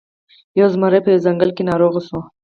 یو 0.59 0.67
زمری 0.73 0.99
په 1.03 1.09
یوه 1.11 1.23
ځنګل 1.25 1.49
کې 1.55 1.63
ناروغ 1.69 1.93
شو. 2.07 2.19